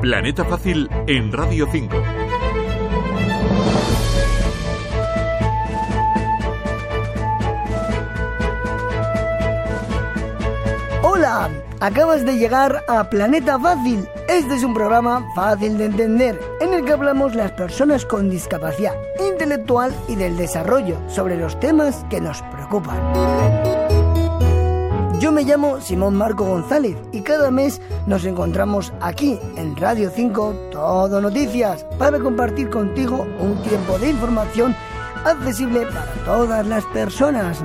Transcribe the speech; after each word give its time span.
Planeta 0.00 0.46
Fácil 0.46 0.88
en 1.06 1.30
Radio 1.30 1.68
5. 1.70 1.94
Hola, 11.02 11.50
acabas 11.80 12.24
de 12.24 12.38
llegar 12.38 12.82
a 12.88 13.10
Planeta 13.10 13.58
Fácil. 13.58 14.08
Este 14.26 14.54
es 14.54 14.64
un 14.64 14.72
programa 14.72 15.26
fácil 15.34 15.76
de 15.76 15.84
entender 15.84 16.40
en 16.62 16.72
el 16.72 16.82
que 16.86 16.92
hablamos 16.92 17.34
las 17.34 17.52
personas 17.52 18.06
con 18.06 18.30
discapacidad 18.30 18.94
intelectual 19.30 19.92
y 20.08 20.16
del 20.16 20.38
desarrollo 20.38 20.96
sobre 21.08 21.36
los 21.36 21.60
temas 21.60 22.06
que 22.08 22.22
nos 22.22 22.40
preocupan. 22.44 23.69
Yo 25.20 25.30
me 25.32 25.44
llamo 25.44 25.82
Simón 25.82 26.16
Marco 26.16 26.46
González 26.46 26.96
y 27.12 27.20
cada 27.20 27.50
mes 27.50 27.78
nos 28.06 28.24
encontramos 28.24 28.90
aquí 29.02 29.38
en 29.54 29.76
Radio 29.76 30.10
5 30.10 30.70
Todo 30.72 31.20
Noticias 31.20 31.84
para 31.98 32.18
compartir 32.18 32.70
contigo 32.70 33.26
un 33.38 33.62
tiempo 33.62 33.98
de 33.98 34.08
información 34.08 34.74
accesible 35.26 35.84
para 35.84 36.10
todas 36.24 36.66
las 36.66 36.86
personas. 36.86 37.62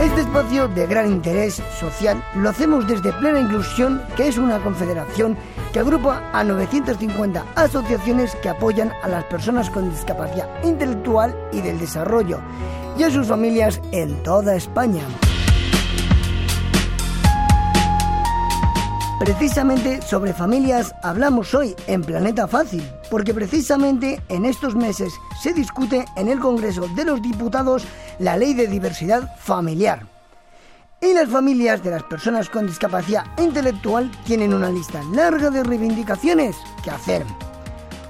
Este 0.00 0.22
espacio 0.22 0.68
de 0.68 0.86
gran 0.86 1.12
interés 1.12 1.62
social 1.78 2.24
lo 2.34 2.48
hacemos 2.48 2.88
desde 2.88 3.12
Plena 3.12 3.40
Inclusión, 3.40 4.00
que 4.16 4.28
es 4.28 4.38
una 4.38 4.58
confederación 4.58 5.36
que 5.72 5.80
agrupa 5.80 6.22
a 6.32 6.44
950 6.44 7.44
asociaciones 7.54 8.34
que 8.36 8.48
apoyan 8.48 8.92
a 9.02 9.08
las 9.08 9.24
personas 9.24 9.70
con 9.70 9.90
discapacidad 9.90 10.48
intelectual 10.64 11.34
y 11.52 11.60
del 11.60 11.78
desarrollo 11.78 12.40
y 12.98 13.02
a 13.02 13.10
sus 13.10 13.26
familias 13.26 13.80
en 13.92 14.22
toda 14.22 14.56
España. 14.56 15.02
Precisamente 19.20 20.00
sobre 20.00 20.32
familias 20.32 20.94
hablamos 21.02 21.52
hoy 21.52 21.74
en 21.88 22.02
Planeta 22.02 22.46
Fácil, 22.46 22.88
porque 23.10 23.34
precisamente 23.34 24.22
en 24.28 24.44
estos 24.44 24.76
meses 24.76 25.12
se 25.42 25.52
discute 25.52 26.04
en 26.16 26.28
el 26.28 26.38
Congreso 26.38 26.86
de 26.94 27.04
los 27.04 27.20
Diputados 27.20 27.84
la 28.20 28.36
Ley 28.36 28.54
de 28.54 28.68
Diversidad 28.68 29.34
Familiar. 29.36 30.17
Y 31.00 31.14
las 31.14 31.28
familias 31.28 31.84
de 31.84 31.92
las 31.92 32.02
personas 32.02 32.50
con 32.50 32.66
discapacidad 32.66 33.24
intelectual 33.38 34.10
tienen 34.24 34.52
una 34.52 34.68
lista 34.68 35.00
larga 35.12 35.48
de 35.48 35.62
reivindicaciones 35.62 36.56
que 36.82 36.90
hacer. 36.90 37.24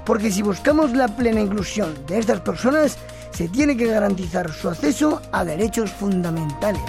Porque 0.06 0.30
si 0.30 0.40
buscamos 0.40 0.92
la 0.92 1.06
plena 1.06 1.42
inclusión 1.42 1.94
de 2.06 2.18
estas 2.18 2.40
personas, 2.40 2.96
se 3.30 3.46
tiene 3.48 3.76
que 3.76 3.88
garantizar 3.88 4.50
su 4.50 4.70
acceso 4.70 5.20
a 5.32 5.44
derechos 5.44 5.90
fundamentales. 5.90 6.80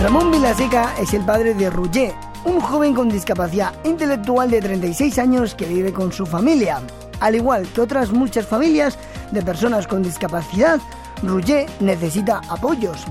Ramón 0.00 0.30
Vilaseca 0.30 0.94
es 1.00 1.14
el 1.14 1.24
padre 1.24 1.54
de 1.54 1.68
Rugger, 1.68 2.14
un 2.44 2.60
joven 2.60 2.94
con 2.94 3.08
discapacidad 3.08 3.74
intelectual 3.84 4.52
de 4.52 4.60
36 4.60 5.18
años 5.18 5.56
que 5.56 5.66
vive 5.66 5.92
con 5.92 6.12
su 6.12 6.26
familia. 6.26 6.80
Al 7.18 7.34
igual 7.34 7.66
que 7.74 7.80
otras 7.80 8.12
muchas 8.12 8.46
familias 8.46 8.96
de 9.34 9.42
personas 9.42 9.86
con 9.86 10.02
discapacidad, 10.02 10.80
Rugger 11.22 11.66
necesita 11.80 12.40
apoyos. 12.48 13.04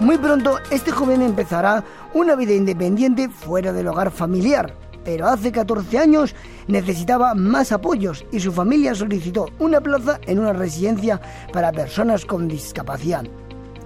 Muy 0.00 0.18
pronto 0.18 0.58
este 0.70 0.90
joven 0.90 1.22
empezará 1.22 1.84
una 2.12 2.34
vida 2.34 2.52
independiente 2.52 3.28
fuera 3.28 3.72
del 3.72 3.88
hogar 3.88 4.10
familiar, 4.10 4.74
pero 5.04 5.28
hace 5.28 5.52
14 5.52 5.98
años 5.98 6.34
necesitaba 6.66 7.34
más 7.34 7.70
apoyos 7.70 8.26
y 8.32 8.40
su 8.40 8.52
familia 8.52 8.94
solicitó 8.94 9.46
una 9.60 9.80
plaza 9.80 10.18
en 10.26 10.40
una 10.40 10.52
residencia 10.52 11.20
para 11.52 11.72
personas 11.72 12.24
con 12.24 12.48
discapacidad. 12.48 13.24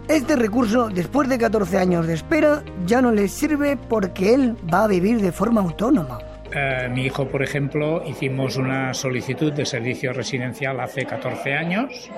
Este 0.08 0.36
recurso, 0.36 0.88
después 0.88 1.28
de 1.28 1.36
14 1.36 1.76
años 1.76 2.06
de 2.06 2.14
espera, 2.14 2.64
ya 2.86 3.02
no 3.02 3.12
le 3.12 3.28
sirve 3.28 3.76
porque 3.76 4.32
él 4.32 4.56
va 4.72 4.84
a 4.84 4.88
vivir 4.88 5.20
de 5.20 5.32
forma 5.32 5.60
autónoma. 5.60 6.18
Eh, 6.52 6.88
mi 6.90 7.04
hijo, 7.06 7.28
por 7.28 7.42
ejemplo, 7.42 8.02
hicimos 8.06 8.56
una 8.56 8.94
solicitud 8.94 9.52
de 9.52 9.66
servicio 9.66 10.12
residencial 10.12 10.80
hace 10.80 11.04
14 11.04 11.54
años 11.54 12.10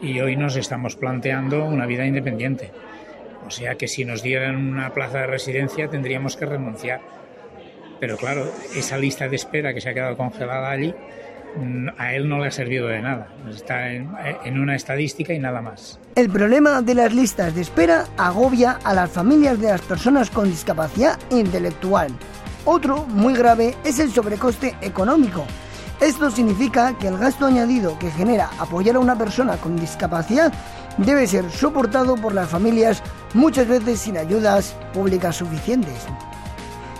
y 0.00 0.20
hoy 0.20 0.36
nos 0.36 0.56
estamos 0.56 0.96
planteando 0.96 1.64
una 1.64 1.86
vida 1.86 2.06
independiente. 2.06 2.70
O 3.46 3.50
sea 3.50 3.74
que 3.74 3.88
si 3.88 4.04
nos 4.04 4.22
dieran 4.22 4.56
una 4.56 4.90
plaza 4.90 5.18
de 5.18 5.26
residencia 5.26 5.88
tendríamos 5.88 6.36
que 6.36 6.46
renunciar. 6.46 7.00
Pero 7.98 8.16
claro, 8.16 8.50
esa 8.76 8.96
lista 8.96 9.28
de 9.28 9.36
espera 9.36 9.74
que 9.74 9.80
se 9.80 9.90
ha 9.90 9.94
quedado 9.94 10.16
congelada 10.16 10.70
allí 10.70 10.94
a 11.98 12.14
él 12.14 12.28
no 12.28 12.38
le 12.38 12.46
ha 12.46 12.50
servido 12.50 12.88
de 12.88 13.00
nada. 13.00 13.28
Está 13.50 13.90
en, 13.92 14.60
una 14.60 14.76
estadística 14.76 15.32
y 15.32 15.38
nada 15.38 15.60
más. 15.60 15.98
El 16.14 16.30
problema 16.30 16.82
de 16.82 16.94
las 16.94 17.12
listas 17.12 17.54
de 17.54 17.62
espera 17.62 18.06
agobia 18.16 18.78
a 18.84 18.94
las 18.94 19.10
familias 19.10 19.60
de 19.60 19.68
las 19.68 19.80
personas 19.80 20.30
con 20.30 20.48
discapacidad 20.48 21.18
intelectual. 21.30 22.10
Otro 22.64 23.06
muy 23.06 23.34
grave 23.34 23.76
es 23.84 23.98
el 23.98 24.12
sobrecoste 24.12 24.76
económico. 24.80 25.44
Esto 26.00 26.30
significa 26.30 26.96
que 26.98 27.08
el 27.08 27.18
gasto 27.18 27.46
añadido 27.46 27.98
que 27.98 28.10
genera 28.10 28.50
apoyar 28.58 28.96
a 28.96 29.00
una 29.00 29.16
persona 29.16 29.56
con 29.56 29.76
discapacidad 29.76 30.52
debe 30.96 31.26
ser 31.26 31.50
soportado 31.50 32.16
por 32.16 32.34
las 32.34 32.48
familias 32.48 33.02
muchas 33.34 33.68
veces 33.68 34.00
sin 34.00 34.16
ayudas 34.16 34.74
públicas 34.92 35.36
suficientes. 35.36 36.06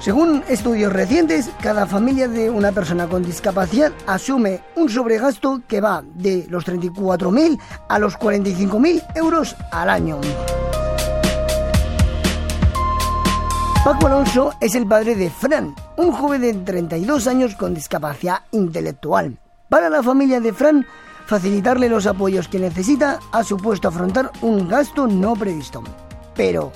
Según 0.00 0.42
estudios 0.48 0.92
recientes, 0.92 1.50
cada 1.62 1.86
familia 1.86 2.26
de 2.26 2.48
una 2.48 2.72
persona 2.72 3.06
con 3.06 3.22
discapacidad 3.22 3.92
asume 4.06 4.62
un 4.76 4.88
sobregasto 4.88 5.60
que 5.68 5.82
va 5.82 6.02
de 6.14 6.46
los 6.48 6.66
34.000 6.66 7.58
a 7.86 7.98
los 7.98 8.18
45.000 8.18 9.02
euros 9.14 9.56
al 9.70 9.90
año. 9.90 10.18
Paco 13.84 14.06
Alonso 14.06 14.54
es 14.60 14.74
el 14.74 14.86
padre 14.86 15.14
de 15.16 15.30
Fran, 15.30 15.74
un 15.96 16.12
joven 16.12 16.42
de 16.42 16.52
32 16.54 17.26
años 17.26 17.54
con 17.56 17.74
discapacidad 17.74 18.42
intelectual. 18.52 19.38
Para 19.68 19.88
la 19.88 20.02
familia 20.02 20.40
de 20.40 20.52
Fran, 20.52 20.86
facilitarle 21.26 21.88
los 21.88 22.06
apoyos 22.06 22.48
que 22.48 22.58
necesita 22.58 23.18
ha 23.32 23.42
supuesto 23.42 23.88
afrontar 23.88 24.30
un 24.42 24.68
gasto 24.68 25.06
no 25.06 25.34
previsto. 25.34 25.82
Pero, 26.34 26.72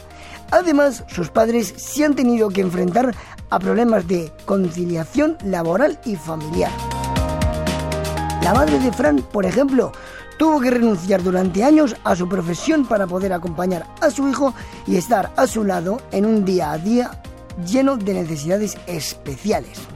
Además, 0.50 1.04
sus 1.08 1.30
padres 1.30 1.74
se 1.76 2.04
han 2.04 2.14
tenido 2.14 2.48
que 2.48 2.60
enfrentar 2.60 3.14
a 3.50 3.58
problemas 3.58 4.06
de 4.06 4.32
conciliación 4.44 5.36
laboral 5.44 5.98
y 6.04 6.16
familiar. 6.16 6.70
La 8.42 8.54
madre 8.54 8.78
de 8.78 8.92
Fran, 8.92 9.18
por 9.32 9.46
ejemplo, 9.46 9.90
tuvo 10.38 10.60
que 10.60 10.70
renunciar 10.70 11.22
durante 11.22 11.64
años 11.64 11.96
a 12.04 12.16
su 12.16 12.28
profesión 12.28 12.86
para 12.86 13.06
poder 13.06 13.32
acompañar 13.32 13.86
a 14.00 14.10
su 14.10 14.28
hijo 14.28 14.54
y 14.86 14.96
estar 14.96 15.32
a 15.36 15.46
su 15.46 15.64
lado 15.64 16.00
en 16.12 16.26
un 16.26 16.44
día 16.44 16.72
a 16.72 16.78
día 16.78 17.22
lleno 17.66 17.96
de 17.96 18.14
necesidades 18.14 18.76
especiales 18.86 19.86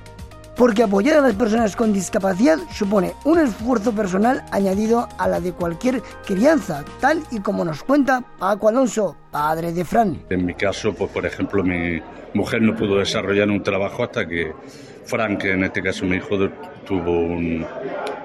porque 0.58 0.82
apoyar 0.82 1.18
a 1.18 1.20
las 1.20 1.36
personas 1.36 1.76
con 1.76 1.92
discapacidad 1.92 2.58
supone 2.72 3.12
un 3.24 3.38
esfuerzo 3.38 3.92
personal 3.92 4.44
añadido 4.50 5.08
a 5.16 5.28
la 5.28 5.40
de 5.40 5.52
cualquier 5.52 6.02
crianza, 6.26 6.84
tal 7.00 7.22
y 7.30 7.38
como 7.38 7.64
nos 7.64 7.84
cuenta 7.84 8.24
Paco 8.40 8.68
Alonso, 8.68 9.16
padre 9.30 9.72
de 9.72 9.84
Fran. 9.84 10.20
En 10.28 10.44
mi 10.44 10.54
caso, 10.54 10.92
pues 10.92 11.12
por 11.12 11.24
ejemplo, 11.24 11.62
mi 11.62 12.02
mujer 12.34 12.60
no 12.60 12.74
pudo 12.74 12.96
desarrollar 12.98 13.48
un 13.48 13.62
trabajo 13.62 14.02
hasta 14.02 14.26
que 14.26 14.52
Frank, 15.04 15.44
en 15.44 15.62
este 15.62 15.80
caso 15.80 16.04
mi 16.04 16.16
hijo, 16.16 16.36
tuvo 16.84 17.20
un, 17.20 17.64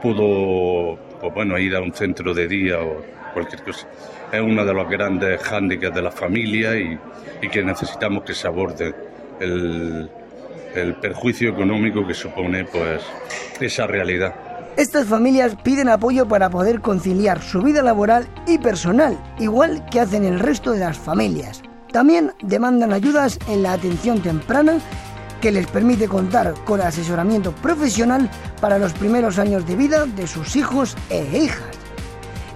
pudo 0.02 0.98
pues 1.24 1.36
bueno, 1.36 1.58
ir 1.58 1.74
a 1.74 1.80
un 1.80 1.94
centro 1.94 2.34
de 2.34 2.50
día 2.50 2.82
o 2.82 3.02
cualquier 3.34 3.64
cosa. 3.64 3.88
Es 4.30 4.42
uno 4.42 4.66
de 4.66 4.74
los 4.74 4.90
grandes 4.90 5.42
hándicaps 5.42 5.96
de 5.96 6.02
la 6.02 6.12
familia 6.12 6.76
y, 6.76 7.00
y 7.42 7.48
que 7.48 7.64
necesitamos 7.64 8.24
que 8.26 8.34
se 8.34 8.46
aborde 8.46 8.94
el, 9.40 10.10
el 10.76 10.96
perjuicio 10.96 11.52
económico 11.52 12.06
que 12.06 12.14
supone 12.14 12.66
pues 12.66 13.02
esa 13.62 13.88
realidad. 13.88 14.36
Estas 14.76 15.08
familias 15.08 15.56
piden 15.64 15.88
apoyo 15.88 16.28
para 16.28 16.50
poder 16.50 16.82
conciliar 16.82 17.42
su 17.42 17.62
vida 17.62 17.82
laboral 17.82 18.28
y 18.46 18.58
personal, 18.58 19.18
igual 19.40 19.86
que 19.90 20.02
hacen 20.02 20.26
el 20.26 20.42
resto 20.42 20.72
de 20.72 20.80
las 20.80 20.98
familias. 20.98 21.64
También 21.94 22.34
demandan 22.42 22.92
ayudas 22.92 23.40
en 23.48 23.64
la 23.64 23.72
atención 23.72 24.22
temprana 24.22 24.80
que 25.44 25.52
les 25.52 25.68
permite 25.68 26.08
contar 26.08 26.54
con 26.64 26.80
asesoramiento 26.80 27.52
profesional 27.52 28.30
para 28.62 28.80
los 28.80 28.94
primeros 28.94 29.38
años 29.40 29.68
de 29.68 29.76
vida 29.76 30.06
de 30.06 30.26
sus 30.26 30.56
hijos 30.56 30.96
e 31.10 31.22
hijas. 31.38 31.68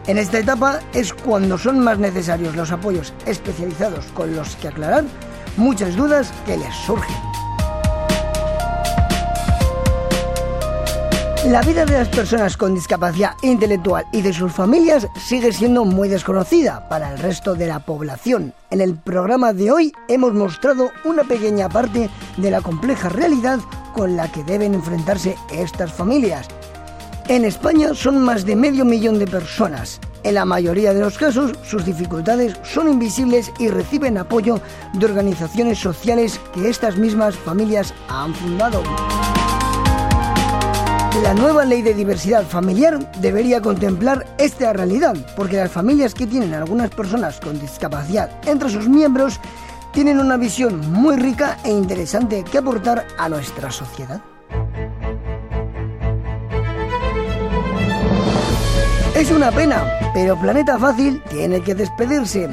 En 0.07 0.18
esta 0.18 0.39
etapa 0.39 0.80
es 0.94 1.13
cuando 1.13 1.57
son 1.57 1.80
más 1.80 2.00
necesarios 2.00 2.56
los 2.56 2.72
apoyos 2.72 3.13
especializados 3.25 4.06
con 4.13 4.34
los 4.34 4.56
que 4.56 4.69
aclarar 4.69 5.04
muchas 5.57 5.98
dudas 5.98 6.31
que 6.45 6.56
les 6.56 6.74
surgen. 6.86 7.47
La 11.48 11.62
vida 11.62 11.86
de 11.86 11.94
las 11.94 12.10
personas 12.10 12.58
con 12.58 12.76
discapacidad 12.76 13.32
intelectual 13.42 14.06
y 14.12 14.22
de 14.22 14.34
sus 14.34 14.52
familias 14.52 15.08
sigue 15.18 15.54
siendo 15.54 15.86
muy 15.86 16.10
desconocida 16.10 16.90
para 16.90 17.14
el 17.14 17.20
resto 17.20 17.56
de 17.56 17.68
la 17.68 17.80
población. 17.80 18.54
En 18.70 18.82
el 18.82 18.96
programa 18.96 19.54
de 19.54 19.72
hoy 19.72 19.94
hemos 20.10 20.34
mostrado 20.34 20.92
una 21.06 21.24
pequeña 21.24 21.70
parte 21.70 22.10
de 22.36 22.52
la 22.52 22.60
compleja 22.60 23.08
realidad 23.08 23.60
con 23.94 24.18
la 24.18 24.30
que 24.30 24.44
deben 24.44 24.74
enfrentarse 24.74 25.38
estas 25.50 25.94
familias. 25.94 26.50
En 27.30 27.46
España 27.46 27.94
son 27.94 28.22
más 28.26 28.46
de 28.46 28.58
medio 28.58 28.84
millón 28.84 29.18
de 29.18 29.28
personas. 29.28 30.02
en 30.24 30.34
la 30.34 30.44
mayoría 30.44 30.94
de 30.94 31.00
los 31.00 31.18
casos 31.18 31.54
sus 31.64 31.86
dificultades 31.86 32.60
son 32.64 32.90
invisibles 32.90 33.54
y 33.58 33.70
reciben 33.70 34.18
apoyo 34.18 34.60
de 34.92 35.06
organizaciones 35.06 35.80
sociales 35.80 36.42
que 36.54 36.68
estas 36.68 36.98
mismas 36.98 37.38
familias 37.38 37.94
han 38.10 38.34
fundado. 38.36 38.84
La 41.27 41.33
nueva 41.33 41.65
ley 41.65 41.81
de 41.81 41.94
diversidad 41.94 42.44
familiar 42.44 43.12
debería 43.19 43.62
contemplar 43.62 44.25
esta 44.38 44.71
realidad, 44.71 45.13
porque 45.35 45.57
las 45.57 45.69
familias 45.69 46.13
que 46.13 46.25
tienen 46.25 46.53
algunas 46.53 46.89
personas 46.89 47.41
con 47.41 47.59
discapacidad 47.59 48.31
entre 48.45 48.69
sus 48.69 48.88
miembros 48.88 49.38
tienen 49.91 50.21
una 50.21 50.38
visión 50.38 50.89
muy 50.89 51.18
rica 51.18 51.57
e 51.65 51.69
interesante 51.69 52.45
que 52.50 52.59
aportar 52.59 53.06
a 53.18 53.27
nuestra 53.27 53.71
sociedad. 53.71 54.21
Es 59.13 59.29
una 59.29 59.51
pena, 59.51 59.83
pero 60.13 60.39
Planeta 60.39 60.79
Fácil 60.79 61.21
tiene 61.29 61.59
que 61.59 61.75
despedirse. 61.75 62.47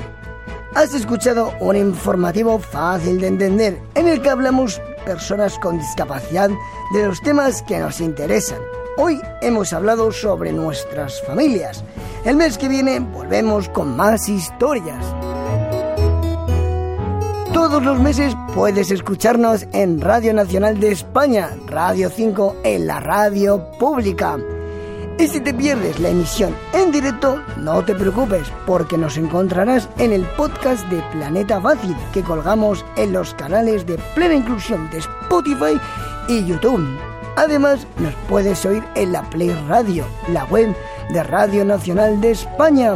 Has 0.75 0.95
escuchado 0.95 1.53
un 1.61 1.77
informativo 1.77 2.59
fácil 2.59 3.21
de 3.21 3.29
entender 3.29 3.81
en 3.95 4.09
el 4.09 4.21
que 4.21 4.31
hablamos 4.31 4.83
personas 5.05 5.59
con 5.59 5.79
discapacidad 5.79 6.51
de 6.93 7.07
los 7.07 7.21
temas 7.21 7.63
que 7.63 7.79
nos 7.79 8.01
interesan. 8.01 8.59
Hoy 8.97 9.21
hemos 9.43 9.73
hablado 9.73 10.13
sobre 10.13 10.53
nuestras 10.53 11.21
familias. 11.23 11.85
El 12.25 12.37
mes 12.37 12.59
que 12.59 12.69
viene 12.69 13.01
volvemos 13.01 13.69
con 13.69 13.97
más 13.97 14.29
historias. 14.29 15.05
Todos 17.53 17.83
los 17.83 17.99
meses 17.99 18.35
puedes 18.55 18.91
escucharnos 18.91 19.67
en 19.73 20.01
Radio 20.01 20.35
Nacional 20.35 20.81
de 20.81 20.93
España, 20.93 21.51
Radio 21.67 22.11
5 22.11 22.57
en 22.65 22.87
la 22.87 23.01
radio 23.01 23.71
pública. 23.79 24.39
Y 25.19 25.29
si 25.29 25.41
te 25.41 25.55
pierdes 25.55 26.01
la 26.01 26.09
emisión 26.09 26.55
en 26.73 26.91
directo, 26.91 27.41
no 27.59 27.85
te 27.85 27.95
preocupes, 27.95 28.53
porque 28.67 28.99
nos 28.99 29.17
encontrarás 29.17 29.89
en 29.99 30.13
el 30.13 30.23
podcast 30.37 30.87
de 30.89 31.01
Planeta 31.13 31.61
Fácil 31.61 31.95
que 32.13 32.23
colgamos 32.23 32.85
en 32.97 33.13
los 33.13 33.33
canales 33.35 33.87
de 33.87 33.99
Plena 34.15 34.35
Inclusión 34.35 34.91
de 34.91 34.99
Spotify 34.99 35.81
y 36.29 36.45
YouTube. 36.45 36.85
Además, 37.37 37.87
nos 37.99 38.15
puedes 38.29 38.65
oír 38.65 38.83
en 38.97 39.13
la 39.13 39.23
Play 39.31 39.51
Radio, 39.69 40.05
la 40.29 40.45
web 40.47 40.75
de 41.13 41.23
Radio 41.23 41.65
Nacional 41.65 42.21
de 42.21 42.33
España. 42.33 42.95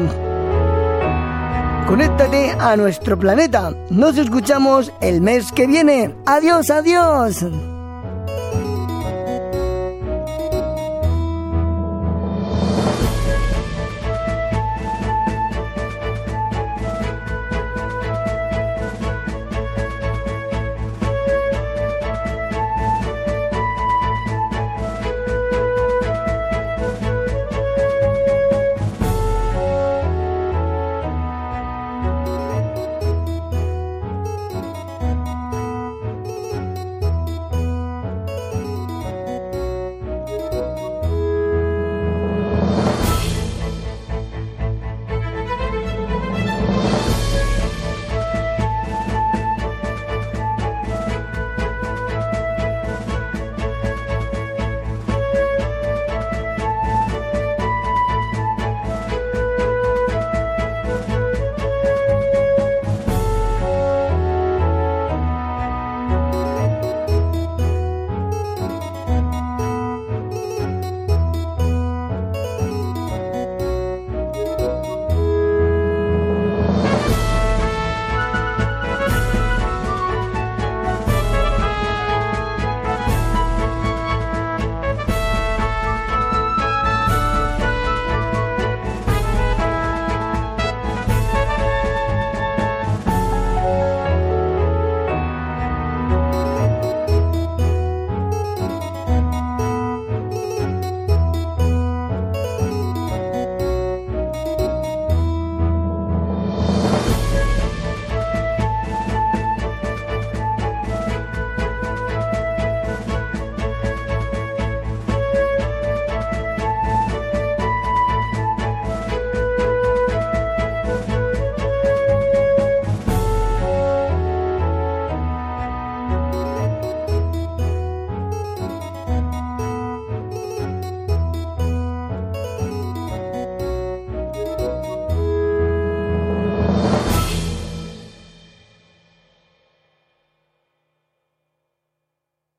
Conéctate 1.86 2.50
a 2.50 2.76
nuestro 2.76 3.18
planeta. 3.18 3.72
Nos 3.90 4.18
escuchamos 4.18 4.92
el 5.00 5.20
mes 5.20 5.50
que 5.52 5.66
viene. 5.66 6.14
Adiós, 6.26 6.68
adiós. 6.70 7.44